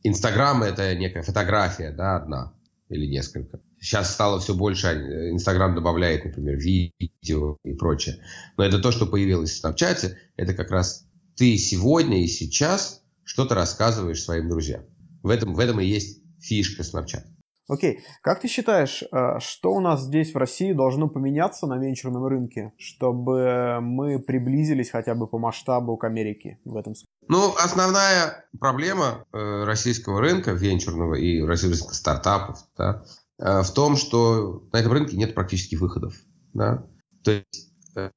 [0.03, 2.53] Инстаграм это некая фотография, да, одна
[2.93, 3.59] или несколько.
[3.79, 8.23] Сейчас стало все больше, а, Инстаграм добавляет, например, видео и прочее.
[8.57, 13.55] Но это то, что появилось в Снапчате, это как раз ты сегодня и сейчас что-то
[13.55, 14.85] рассказываешь своим друзьям.
[15.23, 17.27] В этом, в этом и есть фишка Снапчата.
[17.69, 18.01] Окей.
[18.21, 22.73] Как ты считаешь, а, что у нас здесь в России должно поменяться на венчурном рынке,
[22.77, 27.07] чтобы мы приблизились хотя бы по масштабу к Америке в этом смысле?
[27.29, 33.05] Ну, основная проблема э, российского рынка венчурного и российских стартапов да,
[33.39, 36.15] э, в том, что на этом рынке нет практически выходов.
[36.53, 36.85] Да?
[37.23, 38.09] То есть э,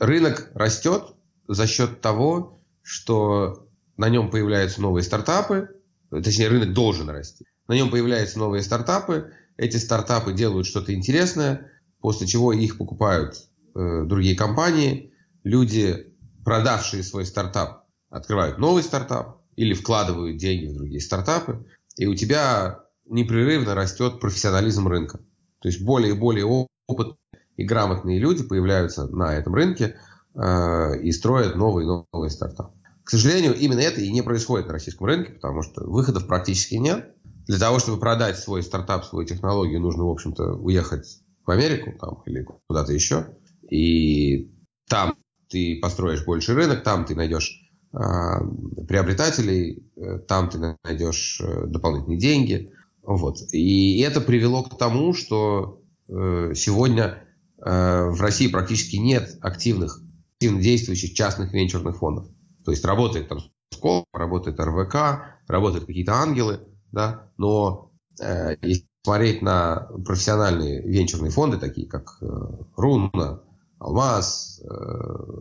[0.00, 1.14] рынок растет
[1.46, 5.68] за счет того, что на нем появляются новые стартапы,
[6.10, 7.44] точнее, рынок должен расти.
[7.68, 11.70] На нем появляются новые стартапы, эти стартапы делают что-то интересное,
[12.00, 13.36] после чего их покупают
[13.74, 15.12] э, другие компании.
[15.44, 16.12] Люди,
[16.44, 22.80] продавшие свой стартап, открывают новый стартап или вкладывают деньги в другие стартапы, и у тебя
[23.06, 25.18] непрерывно растет профессионализм рынка.
[25.60, 26.46] То есть более и более
[26.86, 27.16] опытные
[27.56, 29.96] и грамотные люди появляются на этом рынке
[30.34, 32.72] э, и строят новые и новые стартапы.
[33.04, 37.14] К сожалению, именно это и не происходит на российском рынке, потому что выходов практически нет.
[37.46, 42.22] Для того, чтобы продать свой стартап, свою технологию, нужно, в общем-то, уехать в Америку там,
[42.26, 43.36] или куда-то еще.
[43.70, 44.52] И
[44.88, 45.14] там
[45.48, 47.60] ты построишь больше рынок, там ты найдешь
[47.92, 47.98] э,
[48.86, 52.72] приобретателей, э, там ты найдешь э, дополнительные деньги.
[53.02, 53.38] Вот.
[53.52, 57.24] И это привело к тому, что э, сегодня
[57.58, 60.00] э, в России практически нет активных,
[60.34, 62.28] активно действующих частных венчурных фондов.
[62.64, 63.40] То есть работает там
[63.72, 66.60] Скол, работает РВК, работают какие-то ангелы,
[66.92, 72.26] да, но э, если смотреть на профессиональные венчурные фонды, такие как э,
[72.76, 73.42] Руна,
[73.78, 74.66] Алмаз, э,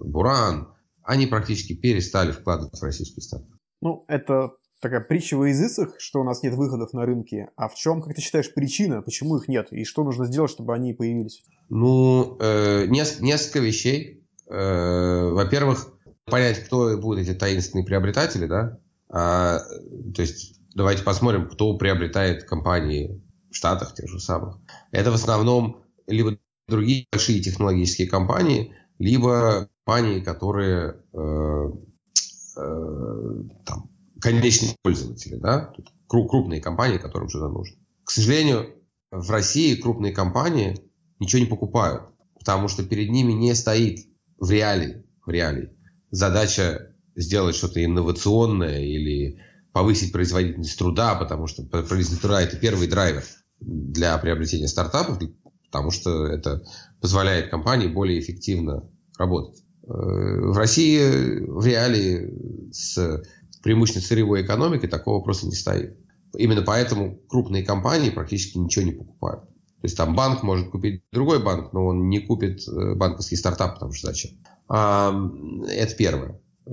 [0.04, 3.50] Буран, они практически перестали вкладывать в российский стартап.
[3.82, 7.50] Ну, это такая притча во языцах, что у нас нет выходов на рынке.
[7.56, 9.72] А в чем, как ты считаешь, причина, почему их нет?
[9.72, 11.44] И что нужно сделать, чтобы они появились?
[11.70, 14.26] Ну, э, несколько вещей.
[14.50, 15.94] Э, во-первых,
[16.26, 18.80] понять, кто будут эти таинственные приобретатели, да?
[19.10, 19.60] А,
[20.16, 24.58] то есть давайте посмотрим, кто приобретает компании в Штатах тех же самых.
[24.92, 31.72] Это в основном либо другие большие технологические компании, либо компании, которые э,
[32.58, 33.90] э, там,
[34.22, 35.74] конечные пользователи, да,
[36.08, 37.78] крупные компании, которым что-то нужно.
[38.04, 38.76] К сожалению,
[39.12, 40.78] в России крупные компании
[41.20, 42.04] ничего не покупают,
[42.40, 44.00] потому что перед ними не стоит
[44.38, 45.72] в реалии, в реалии
[46.12, 49.40] задача сделать что-то инновационное или
[49.74, 53.24] повысить производительность труда, потому что производительность труда– это первый драйвер
[53.60, 55.20] для приобретения стартапов,
[55.66, 56.64] потому что это
[57.00, 59.64] позволяет компании более эффективно работать.
[59.84, 63.24] Э, в России в реалии с
[63.64, 65.98] преимущественно сырьевой экономикой такого просто не стоит.
[66.36, 69.44] Именно поэтому крупные компании практически ничего не покупают.
[69.44, 73.76] То есть там банк может купить другой банк, но он не купит э, банковский стартап,
[73.76, 74.32] потому что зачем?
[74.68, 76.40] Это первое.
[76.66, 76.72] Э,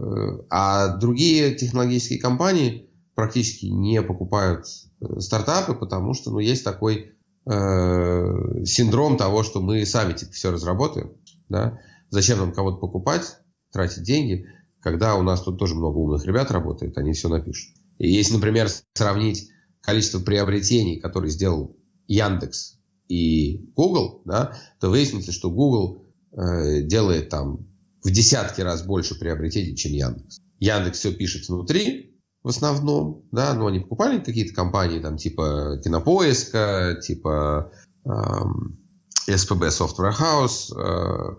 [0.51, 2.88] а другие технологические компании
[3.19, 4.67] практически не покупают
[5.01, 7.17] э, стартапы, потому что ну, есть такой
[7.51, 11.15] э, синдром того, что мы сами типа, все разработаем.
[11.49, 11.81] Да?
[12.11, 13.39] Зачем нам кого-то покупать,
[13.73, 14.47] тратить деньги,
[14.81, 17.75] когда у нас тут тоже много умных ребят работает, они все напишут.
[17.99, 19.51] И если, например, сравнить
[19.81, 21.77] количество приобретений, которые сделал
[22.07, 22.79] Яндекс
[23.09, 27.67] и Google, да, то выяснится, что Google э, делает там
[28.05, 30.39] в десятки раз больше приобретений, чем Яндекс.
[30.61, 32.08] Яндекс все пишет внутри,
[32.43, 37.73] в основном, да, но они покупали какие-то компании, там, типа Кинопоиска, типа
[38.05, 38.79] эм,
[39.29, 41.37] SPB Software House, э,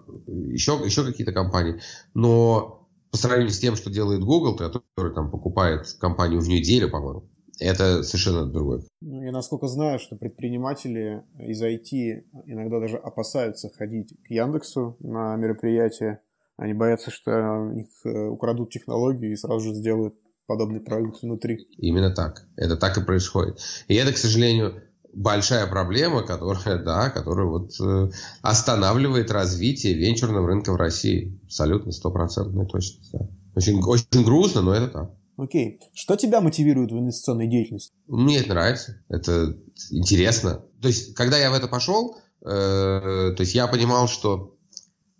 [0.52, 1.82] еще, еще какие-то компании.
[2.14, 7.30] Но по сравнению с тем, что делает Google, который там покупает компанию в неделю, по-моему,
[7.60, 8.84] это совершенно другое.
[9.02, 15.36] Ну, я насколько знаю, что предприниматели из IT иногда даже опасаются ходить к Яндексу на
[15.36, 16.22] мероприятия,
[16.58, 20.16] они боятся, что у них э, украдут технологию и сразу же сделают
[20.50, 21.68] подобный продукт внутри.
[21.78, 22.48] Именно так.
[22.56, 23.60] Это так и происходит.
[23.88, 24.82] И это, к сожалению,
[25.14, 28.10] большая проблема, которая, да, которая вот э,
[28.42, 31.40] останавливает развитие венчурного рынка в России.
[31.44, 33.12] Абсолютно, стопроцентная точность.
[33.14, 33.30] Да.
[33.56, 35.12] Очень, очень грустно, но это так.
[35.38, 35.80] Окей.
[35.94, 37.94] Что тебя мотивирует в инвестиционной деятельности?
[38.08, 39.02] Мне это нравится.
[39.08, 39.56] Это
[39.92, 40.66] интересно.
[40.82, 44.58] То есть, когда я в это пошел, э, то есть я понимал, что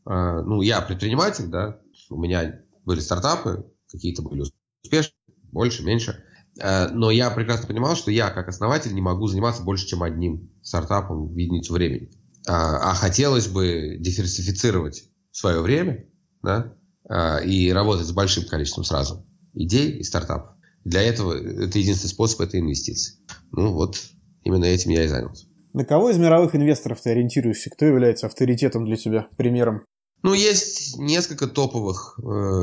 [0.06, 4.44] а, ну, я предприниматель, да, у меня были стартапы, какие-то были
[4.84, 5.14] успешные,
[5.52, 6.24] больше, меньше.
[6.62, 10.52] А, но я прекрасно понимал, что я, как основатель, не могу заниматься больше, чем одним
[10.62, 12.12] стартапом в единицу времени.
[12.48, 16.06] А, а хотелось бы диверсифицировать свое время,
[16.42, 16.74] да,
[17.44, 20.56] и работать с большим количеством сразу идей и стартапов.
[20.84, 23.16] Для этого это единственный способ– это инвестиции.
[23.52, 23.98] Ну вот,
[24.44, 25.48] именно этим я и занялся.
[25.74, 27.70] На кого из мировых инвесторов ты ориентируешься?
[27.70, 29.84] Кто является авторитетом для тебя, примером?
[30.22, 32.22] Ну, есть несколько топовых э,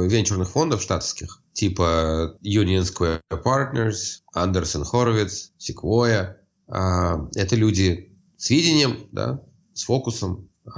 [0.08, 6.36] венчурных фондов штатских, типа Union Square Partners, Anderson Horowitz, Sequoia.
[6.68, 9.42] Э, это люди с видением, да,
[9.72, 10.50] с фокусом.
[10.66, 10.70] Э,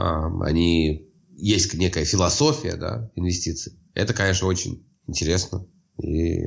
[0.43, 3.73] они есть некая философия, да, инвестиций.
[3.95, 5.67] Это, конечно, очень интересно.
[6.01, 6.39] И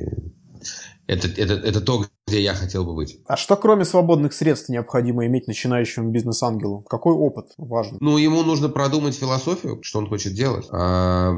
[1.06, 3.18] это, это, это то, где я хотел бы быть.
[3.26, 6.82] А что кроме свободных средств необходимо иметь начинающему бизнес-ангелу?
[6.88, 7.98] Какой опыт важен?
[8.00, 11.34] Ну, ему нужно продумать философию, что он хочет делать, а,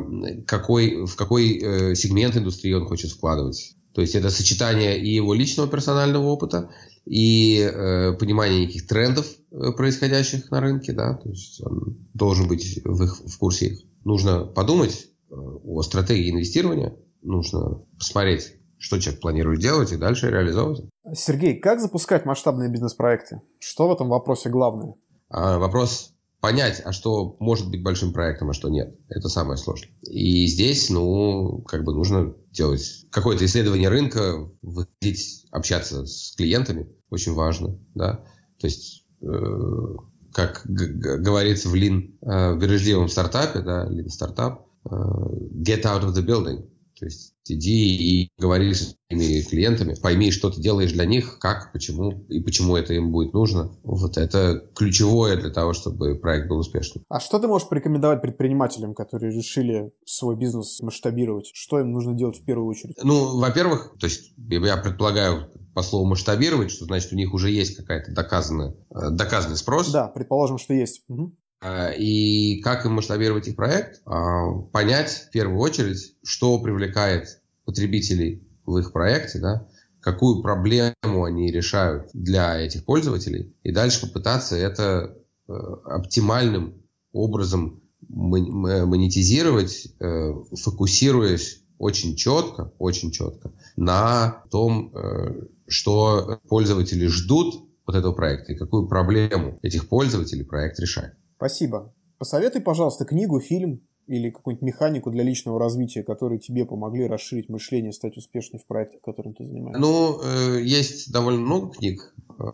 [0.46, 3.74] какой, в какой э, сегмент индустрии он хочет вкладывать.
[3.94, 6.70] То есть это сочетание и его личного персонального опыта,
[7.06, 12.80] и э, понимание неких трендов, э, происходящих на рынке, да, то есть он должен быть
[12.84, 13.80] в, их, в курсе их.
[14.04, 20.84] Нужно подумать э, о стратегии инвестирования, нужно посмотреть, что человек планирует делать и дальше реализовывать.
[21.14, 23.40] Сергей, как запускать масштабные бизнес-проекты?
[23.58, 24.94] Что в этом вопросе главное?
[25.28, 28.94] А, вопрос понять, а что может быть большим проектом, а что нет.
[29.08, 29.88] Это самое сложное.
[30.02, 37.32] И здесь, ну, как бы нужно делать какое-то исследование рынка, выходить, общаться с клиентами, очень
[37.32, 38.24] важно, да.
[38.60, 39.96] То есть, э,
[40.34, 46.12] как говорится в Lean, э, в бережливом стартапе, да, Lean стартап, э, get out of
[46.12, 46.68] the building.
[46.98, 51.72] То есть иди и говори с своими клиентами, пойми, что ты делаешь для них, как,
[51.72, 53.76] почему и почему это им будет нужно.
[53.82, 57.04] Вот это ключевое для того, чтобы проект был успешным.
[57.08, 61.50] А что ты можешь порекомендовать предпринимателям, которые решили свой бизнес масштабировать?
[61.52, 62.96] Что им нужно делать в первую очередь?
[63.02, 67.76] Ну, во-первых, то есть я предполагаю по слову масштабировать, что значит у них уже есть
[67.76, 69.90] какая-то доказанная, э, доказанный спрос.
[69.90, 71.02] Да, предположим, что есть.
[71.08, 71.34] Угу.
[71.64, 74.02] А, и как им масштабировать их проект?
[74.04, 79.66] А, понять в первую очередь, что привлекает потребителей в их проекте, да?
[80.00, 85.16] какую проблему они решают для этих пользователей, и дальше попытаться это
[85.48, 97.06] э, оптимальным образом монетизировать, э, фокусируясь очень четко, очень четко на том, э, что пользователи
[97.06, 101.16] ждут от этого проекта и какую проблему этих пользователей проект решает.
[101.36, 101.92] Спасибо.
[102.18, 107.92] Посоветуй, пожалуйста, книгу, фильм или какую-нибудь механику для личного развития, которые тебе помогли расширить мышление,
[107.92, 109.80] стать успешней в проекте, которым ты занимаешься?
[109.80, 112.44] Ну, э, есть довольно много книг э,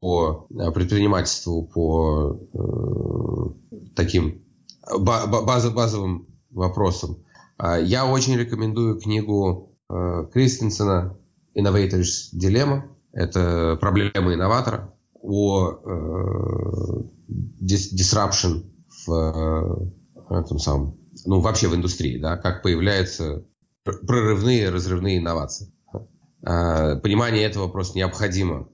[0.00, 2.38] по предпринимательству, по
[3.96, 4.42] таким
[4.98, 7.24] базовым вопросам.
[7.56, 11.16] А, я очень рекомендую книгу э, Кристенсена
[11.56, 12.82] «Innovators Dilemma».
[13.12, 15.78] Это проблема инноватора о
[17.32, 18.70] э, disruption
[19.06, 19.92] в
[20.30, 23.44] э, этом самом, ну, вообще в индустрии, да, как появляются
[23.84, 25.72] прорывные, разрывные инновации.
[26.44, 28.68] А, понимание этого просто необходимо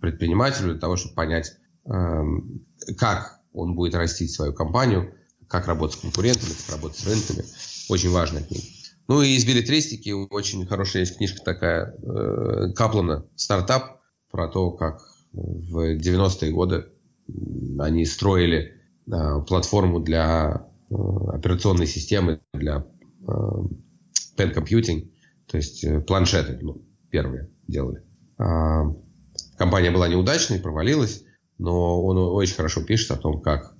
[0.00, 1.52] предпринимателю для того, чтобы понять,
[1.86, 2.66] эм,
[2.98, 5.14] как он будет растить свою компанию,
[5.48, 7.44] как работать с конкурентами, как работать с рынками.
[7.88, 8.64] Очень важная книга.
[9.08, 14.00] Ну и из билетристики очень хорошая есть книжка такая э, Каплана «Стартап»
[14.30, 15.00] про то, как
[15.32, 16.86] в 90-е годы
[17.78, 18.74] они строили
[19.06, 20.94] э, платформу для э,
[21.32, 22.86] операционной системы, для
[23.20, 23.32] э,
[24.36, 25.10] pen computing,
[25.46, 28.02] то есть планшеты, ну, первые делали.
[28.38, 28.84] А,
[29.56, 31.24] компания была неудачной, провалилась,
[31.58, 33.74] но он очень хорошо пишет о том, как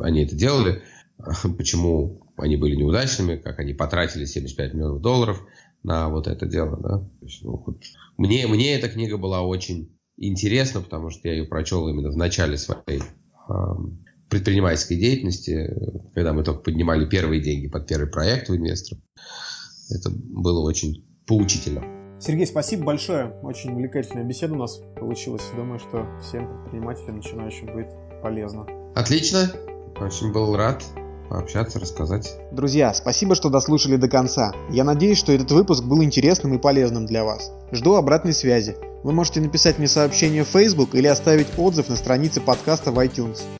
[0.00, 0.82] они это делали.
[1.56, 5.42] почему они были неудачными, как они потратили 75 миллионов долларов
[5.82, 6.76] на вот это дело.
[6.80, 7.08] Да?
[7.20, 7.82] есть, ну, вот,
[8.16, 9.96] мне, мне эта книга была очень
[10.28, 13.02] интересна, потому что я ее прочел именно в начале своей
[14.28, 15.74] предпринимательской деятельности,
[16.14, 19.02] когда мы только поднимали первые деньги под первый проект у инвесторов.
[19.90, 21.82] Это было очень поучительно.
[22.20, 23.32] Сергей, спасибо большое.
[23.42, 25.42] Очень увлекательная беседа у нас получилась.
[25.56, 27.88] Думаю, что всем предпринимателям начинающим будет
[28.22, 28.66] полезно.
[28.94, 29.50] Отлично.
[30.00, 30.84] Очень был рад
[31.32, 32.36] пообщаться, рассказать.
[32.50, 34.52] Друзья, спасибо, что дослушали до конца.
[34.70, 37.50] Я надеюсь, что этот выпуск был интересным и полезным для вас.
[37.72, 38.76] Жду обратной связи.
[39.02, 43.42] Вы можете написать мне сообщение в Facebook или оставить отзыв на странице подкаста в iTunes.